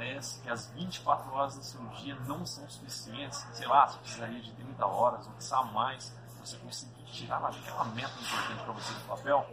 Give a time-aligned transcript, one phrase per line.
[0.00, 4.40] parece que as 24 horas do seu dia não são suficientes, sei lá, você precisaria
[4.40, 9.06] de 30 horas ou quiçá mais, você conseguir tirar aquela meta importante para você do
[9.06, 9.46] papel,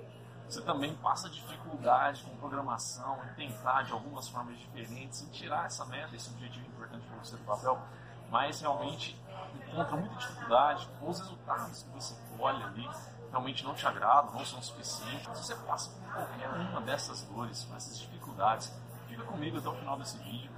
[0.47, 5.83] você também passa dificuldade com programação, em tentar de algumas formas diferentes, em tirar essa
[5.85, 7.77] meta, esse objetivo importante para você do papel,
[8.29, 9.21] mas realmente
[9.53, 12.89] encontra muita dificuldade, os resultados que você olha ali
[13.31, 15.27] realmente não te agradam, não são suficientes.
[15.37, 18.71] Se você passa por qualquer uma dessas dores, por essas dificuldades,
[19.17, 20.51] fica comigo até o final desse vídeo.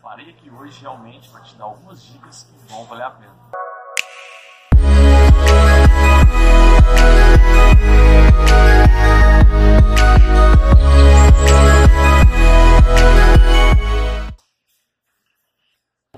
[0.00, 3.34] Parei aqui hoje realmente para te dar algumas dicas que vão valer a pena.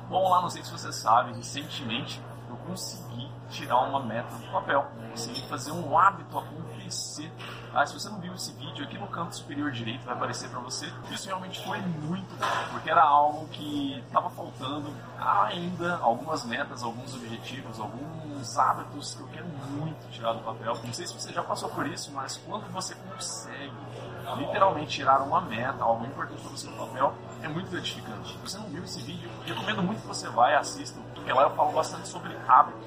[0.08, 2.20] Bom, lá não sei se você sabe, recentemente
[2.66, 7.32] eu consegui tirar uma meta do papel, consegui fazer um hábito acontecer.
[7.72, 10.60] Ah, se você não viu esse vídeo, aqui no canto superior direito vai aparecer para
[10.60, 10.92] você.
[11.10, 17.14] Isso realmente foi muito bom, porque era algo que estava faltando ainda algumas metas, alguns
[17.14, 20.78] objetivos, alguns hábitos que eu quero muito tirar do papel.
[20.84, 23.72] Não sei se você já passou por isso, mas quando você consegue
[24.38, 27.14] literalmente tirar uma meta, algo importante para você no papel,
[27.46, 28.32] é muito gratificante.
[28.32, 31.42] Se você não viu esse vídeo, recomendo muito que você vá e assista, porque lá
[31.42, 32.78] eu falo bastante sobre hábito.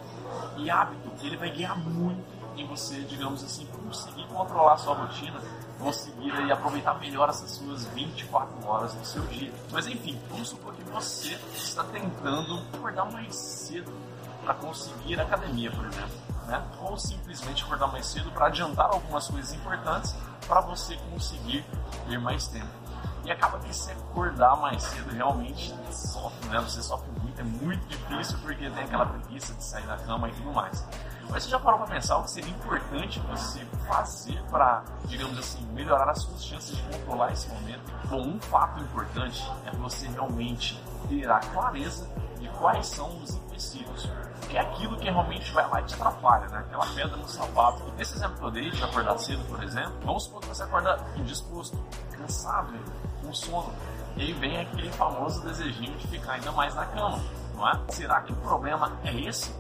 [0.58, 2.24] E hábito, ele vai guiar muito
[2.58, 5.40] em você, digamos assim, conseguir controlar sua rotina,
[5.80, 9.52] conseguir aí, aproveitar melhor essas suas 24 horas do seu dia.
[9.72, 13.92] Mas enfim, vamos supor que você está tentando acordar mais cedo
[14.44, 16.18] para conseguir academia, por exemplo.
[16.48, 16.62] Né?
[16.82, 20.14] Ou simplesmente acordar mais cedo para adiantar algumas coisas importantes
[20.46, 21.64] para você conseguir
[22.10, 22.89] ter mais tempo.
[23.32, 26.60] Acaba que se acordar mais cedo realmente sofre, né?
[26.60, 30.32] Você sofre muito, é muito difícil porque tem aquela preguiça de sair da cama e
[30.34, 30.86] tudo mais.
[31.30, 35.64] Mas você já parou para pensar o que seria importante você fazer para, digamos assim,
[35.74, 37.84] melhorar as suas chances de controlar esse momento?
[38.10, 44.10] Bom, um fato importante é você realmente ter a clareza de quais são os empecilhos.
[44.50, 46.60] Que é aquilo que realmente vai lá e te atrapalha, né?
[46.60, 47.84] Aquela pedra no sapato.
[47.96, 50.98] Nesse exemplo que eu dei de acordar cedo, por exemplo, vamos supor que você acorda
[51.16, 51.78] indisposto,
[52.12, 52.74] cansado,
[53.22, 53.74] com sono.
[54.16, 57.22] E aí vem aquele famoso desejinho de ficar ainda mais na cama,
[57.56, 57.80] não é?
[57.90, 59.54] Será que o problema é esse?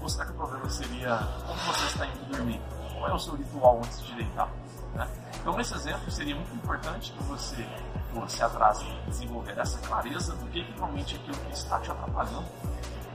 [0.00, 1.16] Ou será que o problema seria
[1.46, 2.60] como você está indo dormir?
[2.92, 4.48] Qual é o seu ritual antes de deitar?
[4.94, 5.06] Né?
[5.40, 7.66] Então, nesse exemplo, seria muito importante que você
[8.12, 12.44] fosse atrás de desenvolver essa clareza do que, realmente é aquilo que está te atrapalhando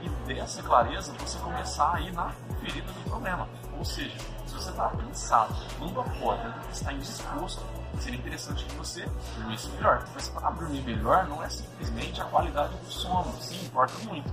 [0.02, 2.30] e dessa clareza você começar a ir na
[2.60, 3.48] ferida do problema.
[3.76, 7.62] Ou seja, se você está cansado, quando acorda, está indisposto,
[8.00, 10.04] seria interessante que você dormisse melhor.
[10.14, 14.32] Mas para dormir melhor não é simplesmente a qualidade do sono, sim, importa muito.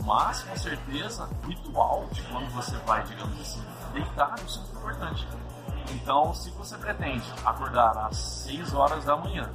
[0.00, 5.26] Mas, com certeza, o ritual de quando você vai, digamos assim, deitar, é muito importante.
[5.92, 9.48] Então, se você pretende acordar às 6 horas da manhã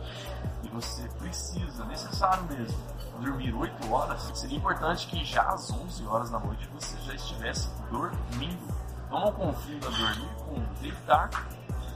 [0.63, 2.77] e você precisa, necessário mesmo,
[3.19, 7.69] dormir 8 horas, seria importante que já às 11 horas da noite você já estivesse
[7.89, 8.79] dormindo.
[9.07, 11.29] Então, não confunda dormir com deitar.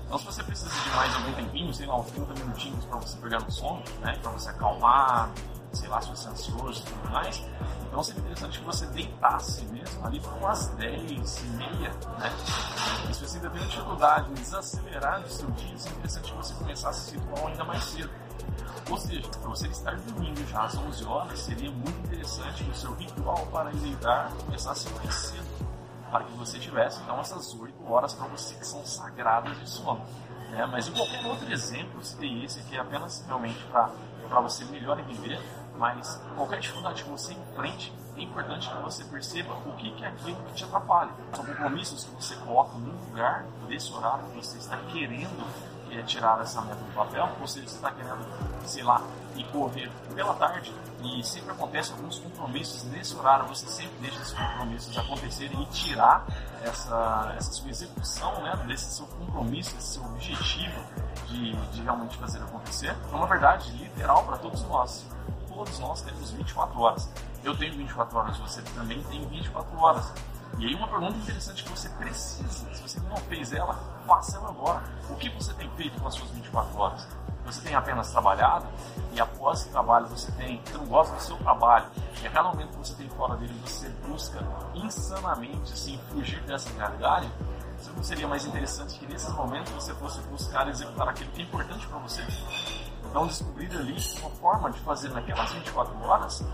[0.06, 3.18] Então, se você precisa de mais algum tempinho, sei lá, uns 30 minutinhos para você
[3.18, 5.30] pegar no sono, né, para você acalmar,
[5.72, 7.44] sei lá, se você é ansioso e tudo mais,
[7.88, 12.32] então seria interessante que você deitasse mesmo ali por umas 10 e meia, né?
[13.10, 16.54] E se você ainda tem dificuldade em desacelerar o seu dia, seria interessante que você
[16.56, 18.23] começasse esse ritual ainda mais cedo.
[18.90, 22.76] Ou seja, para você estar dormindo já às 11 horas, seria muito interessante que o
[22.76, 25.68] seu ritual para deitar começasse mais cedo,
[26.12, 30.02] para que você tivesse então essas 8 horas para você que são sagradas de sono.
[30.50, 30.66] Né?
[30.66, 35.00] Mas em qualquer outro exemplo, se tem esse aqui é apenas realmente para você melhor
[35.00, 35.40] entender
[35.78, 40.36] mas qualquer dificuldade que você enfrente, é importante que você perceba o que é aquilo
[40.44, 41.12] que te atrapalha.
[41.34, 45.44] São compromissos que você coloca no lugar desse horário que você está querendo
[46.00, 48.26] é, tirar essa meta do papel, ou seja, você está querendo,
[48.66, 49.02] sei lá,
[49.36, 50.74] ir correr pela tarde
[51.04, 56.26] e sempre acontece alguns compromissos nesse horário, você sempre deixa esses compromissos acontecerem e tirar
[56.62, 60.82] essa, essa sua execução né, desse seu compromisso, desse seu objetivo
[61.28, 62.96] de, de realmente fazer acontecer.
[63.12, 65.06] É uma verdade literal para todos nós
[65.54, 67.10] todos nós temos 24 horas.
[67.44, 70.14] Eu tenho 24 horas, você também tem 24 horas.
[70.60, 72.43] E aí uma pergunta interessante que você precisa,
[73.34, 73.74] fez ela,
[74.06, 74.84] faça ela agora.
[75.10, 77.08] O que você tem feito com as suas 24 horas?
[77.46, 78.68] Você tem apenas trabalhado
[79.12, 81.88] e após esse trabalho você tem, você não gosta do seu trabalho
[82.22, 84.40] e a cada momento que você tem fora dele você busca
[84.74, 87.30] insanamente assim, fugir dessa realidade?
[87.96, 91.86] Não seria mais interessante que nesses momentos você fosse buscar executar aquilo que é importante
[91.88, 92.26] para você?
[93.10, 96.46] Então, descobrir ali uma forma de fazer naquelas 24 horas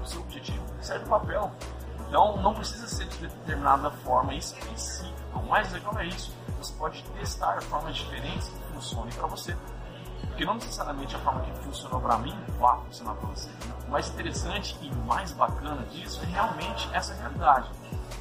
[0.00, 1.50] o seu objetivo, certo papel.
[2.08, 5.14] Então, não precisa ser de determinada forma específica.
[5.34, 6.32] O mais legal é isso.
[6.58, 9.56] Você pode testar formas diferentes que funcionem para você.
[10.26, 13.50] Porque não necessariamente a forma que funcionou para mim vai funcionar para você.
[13.86, 17.68] O mais interessante e mais bacana disso é realmente essa realidade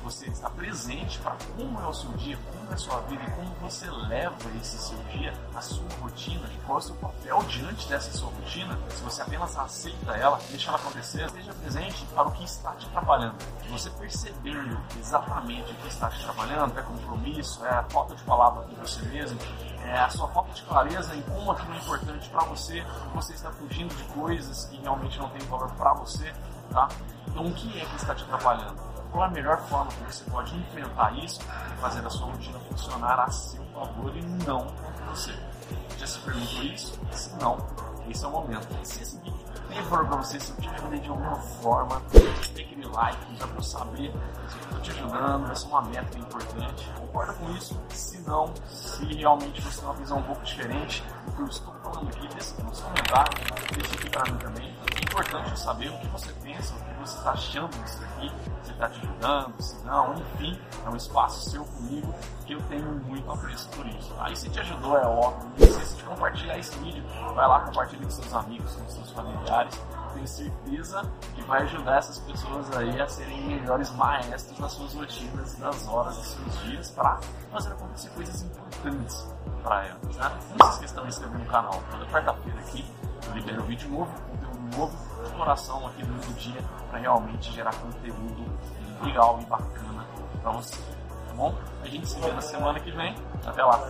[0.08, 2.38] você está presente para como é o seu dia,
[2.68, 6.48] como é a sua vida e como você leva esse seu dia, a sua rotina,
[6.54, 8.78] e qual é o seu papel diante dessa sua rotina.
[8.90, 12.86] Se você apenas aceita ela, deixa ela acontecer, esteja presente para o que está te
[12.88, 13.36] atrapalhando.
[13.70, 18.64] Você percebendo exatamente o que está te atrapalhando, é compromisso, é a falta de palavra
[18.64, 19.40] com você mesmo,
[19.84, 23.52] é a sua falta de clareza em como aquilo é importante para você, você está
[23.52, 26.34] fugindo de coisas que realmente não têm valor para você,
[26.72, 26.90] tá?
[27.28, 28.87] Então o que é que está te atrapalhando?
[29.18, 33.20] Qual a melhor forma que você pode enfrentar isso e fazer a sua rotina funcionar
[33.20, 35.34] a seu favor e não contra você.
[35.98, 37.00] Já se perguntou isso?
[37.12, 37.58] Se não,
[38.08, 38.68] esse é o momento.
[38.86, 39.34] Se esse vídeo
[39.70, 42.00] tem valor para você, se eu te ajudei de alguma forma,
[42.54, 44.12] tem aquele like, já para eu saber
[44.48, 46.92] se eu estou te ajudando, essa é uma meta importante.
[47.00, 47.82] Concorda com isso?
[47.90, 51.74] Se não, se realmente você tem uma visão um pouco diferente do que eu estou
[51.82, 53.42] falando aqui, deixa nos comentários,
[53.74, 54.78] deixa aqui para mim também.
[54.96, 56.76] É importante saber o que você pensa,
[57.28, 58.32] está achando disso aqui,
[58.64, 62.14] se está te ajudando, se não, enfim, é um espaço seu comigo
[62.46, 64.16] que eu tenho muito apreço por isso.
[64.20, 67.04] Aí se te ajudou, é óbvio, não esqueça de compartilhar esse vídeo,
[67.36, 69.78] vai lá, compartilha com seus amigos, com seus familiares,
[70.18, 75.58] tenho certeza que vai ajudar essas pessoas aí a serem melhores maestros nas suas rotinas
[75.60, 77.20] nas horas dos seus dias para
[77.52, 79.28] fazer acontecer coisas importantes
[79.64, 80.16] para elas.
[80.16, 80.40] Né?
[80.60, 81.84] Não se esqueça de se inscrever no canal.
[81.92, 82.86] Toda quarta-feira aqui
[83.28, 88.46] eu libero vídeo novo, conteúdo novo, de coração aqui no dia para realmente gerar conteúdo
[89.04, 90.06] legal e bacana
[90.42, 90.76] para você.
[91.28, 91.56] Tá bom?
[91.84, 93.16] A gente se vê na semana que vem.
[93.46, 93.88] Até lá!